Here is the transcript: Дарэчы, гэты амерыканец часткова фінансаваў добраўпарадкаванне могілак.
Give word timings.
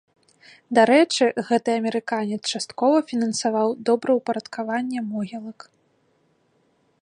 Дарэчы, 0.77 1.25
гэты 1.49 1.69
амерыканец 1.81 2.39
часткова 2.53 2.97
фінансаваў 3.11 3.67
добраўпарадкаванне 3.91 4.99
могілак. 5.11 5.59